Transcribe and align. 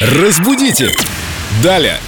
Разбудите! 0.00 0.88
Далее! 1.62 1.98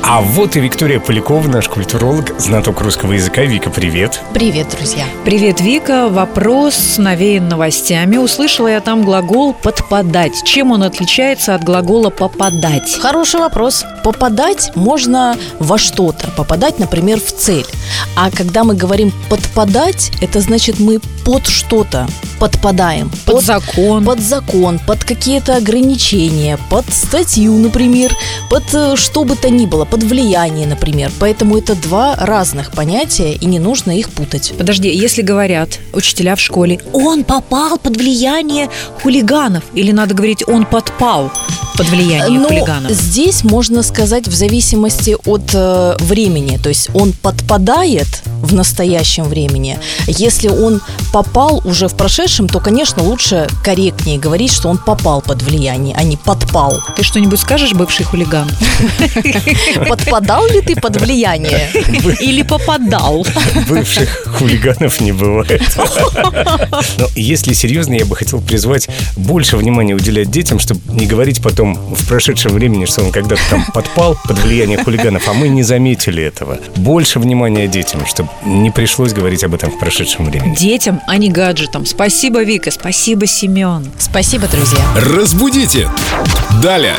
А 0.00 0.20
вот 0.20 0.54
и 0.54 0.60
Виктория 0.60 1.00
Полякова, 1.00 1.48
наш 1.48 1.68
культуролог, 1.68 2.38
знаток 2.38 2.80
русского 2.82 3.14
языка. 3.14 3.42
Вика, 3.42 3.68
привет. 3.68 4.20
Привет, 4.32 4.68
друзья. 4.68 5.06
Привет, 5.24 5.60
Вика. 5.60 6.08
Вопрос 6.08 6.98
навеян 6.98 7.48
новостями. 7.48 8.16
Услышала 8.16 8.68
я 8.68 8.80
там 8.80 9.04
глагол 9.04 9.54
«подпадать». 9.54 10.44
Чем 10.44 10.70
он 10.70 10.84
отличается 10.84 11.56
от 11.56 11.64
глагола 11.64 12.10
«попадать»? 12.10 12.96
Хороший 13.00 13.40
вопрос. 13.40 13.84
Попадать 14.04 14.70
можно 14.76 15.36
во 15.58 15.78
что-то. 15.78 16.30
Попадать, 16.36 16.78
например, 16.78 17.18
в 17.18 17.32
цель. 17.32 17.66
А 18.14 18.30
когда 18.30 18.62
мы 18.62 18.74
говорим 18.74 19.12
«подпадать», 19.28 20.12
это 20.20 20.40
значит 20.40 20.78
мы 20.78 21.00
под 21.24 21.48
что-то 21.48 22.06
подпадаем. 22.42 23.08
Под 23.24 23.44
закон. 23.44 24.04
Под 24.04 24.18
закон, 24.18 24.80
под 24.84 25.04
какие-то 25.04 25.54
ограничения, 25.54 26.58
под 26.70 26.92
статью, 26.92 27.56
например, 27.56 28.12
под 28.50 28.64
э, 28.74 28.96
что 28.96 29.22
бы 29.22 29.36
то 29.36 29.48
ни 29.48 29.64
было, 29.64 29.84
под 29.84 30.02
влияние, 30.02 30.66
например. 30.66 31.12
Поэтому 31.20 31.56
это 31.56 31.76
два 31.76 32.16
разных 32.16 32.72
понятия, 32.72 33.34
и 33.34 33.46
не 33.46 33.60
нужно 33.60 33.96
их 33.96 34.10
путать. 34.10 34.54
Подожди, 34.58 34.88
если 34.88 35.22
говорят 35.22 35.78
учителя 35.92 36.34
в 36.34 36.40
школе, 36.40 36.80
он 36.92 37.22
попал 37.22 37.78
под 37.78 37.96
влияние 37.96 38.68
хулиганов, 39.00 39.62
или 39.74 39.92
надо 39.92 40.14
говорить, 40.14 40.42
он 40.48 40.66
подпал 40.66 41.30
под 41.76 41.88
влияние 41.88 42.38
Ну, 42.40 42.48
хулиганов? 42.48 42.92
здесь 42.92 43.44
можно 43.44 43.82
сказать 43.82 44.28
в 44.28 44.32
зависимости 44.34 45.16
от 45.26 45.50
э, 45.54 45.96
времени. 46.00 46.58
То 46.58 46.68
есть 46.68 46.90
он 46.94 47.12
подпадает 47.12 48.22
в 48.42 48.54
настоящем 48.54 49.24
времени. 49.24 49.78
Если 50.06 50.48
он 50.48 50.80
попал 51.12 51.62
уже 51.64 51.88
в 51.88 51.94
прошедшем, 51.96 52.48
то, 52.48 52.58
конечно, 52.60 53.02
лучше 53.02 53.48
корректнее 53.64 54.18
говорить, 54.18 54.52
что 54.52 54.68
он 54.68 54.78
попал 54.78 55.22
под 55.22 55.42
влияние, 55.42 55.94
а 55.96 56.02
не 56.02 56.16
подпал. 56.16 56.80
Ты 56.96 57.04
что-нибудь 57.04 57.40
скажешь, 57.40 57.72
бывший 57.72 58.04
хулиган? 58.04 58.50
Подпадал 59.88 60.46
ли 60.48 60.60
ты 60.60 60.74
под 60.76 61.00
влияние? 61.00 61.68
Или 62.20 62.42
попадал? 62.42 63.26
Бывших 63.68 64.26
хулиганов 64.38 65.00
не 65.00 65.12
бывает. 65.12 65.62
Но 66.98 67.06
если 67.14 67.52
серьезно, 67.52 67.94
я 67.94 68.04
бы 68.04 68.16
хотел 68.16 68.40
призвать 68.40 68.88
больше 69.16 69.56
внимания 69.56 69.94
уделять 69.94 70.30
детям, 70.30 70.58
чтобы 70.58 70.80
не 70.92 71.06
говорить 71.06 71.42
потом 71.42 71.61
в 71.64 72.08
прошедшем 72.08 72.52
времени, 72.52 72.84
что 72.84 73.02
он 73.02 73.12
когда-то 73.12 73.42
там 73.50 73.64
подпал 73.72 74.16
под 74.26 74.38
влияние 74.40 74.82
хулиганов, 74.82 75.28
а 75.28 75.32
мы 75.32 75.48
не 75.48 75.62
заметили 75.62 76.22
этого. 76.22 76.58
Больше 76.76 77.18
внимания 77.18 77.68
детям, 77.68 78.04
чтобы 78.06 78.28
не 78.44 78.70
пришлось 78.70 79.12
говорить 79.12 79.44
об 79.44 79.54
этом 79.54 79.70
в 79.70 79.78
прошедшем 79.78 80.26
времени. 80.26 80.54
Детям, 80.54 81.00
а 81.06 81.16
не 81.16 81.30
гаджетам. 81.30 81.86
Спасибо, 81.86 82.42
Вика. 82.42 82.70
Спасибо, 82.70 83.26
Семен. 83.26 83.90
Спасибо, 83.98 84.48
друзья. 84.48 84.84
Разбудите! 84.96 85.88
Далее! 86.62 86.96